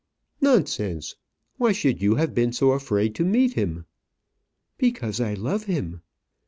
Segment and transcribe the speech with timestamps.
[0.41, 1.15] "Nonsense!
[1.57, 3.85] Why should you have been so afraid to meet him?"
[4.79, 6.01] "Because I love him."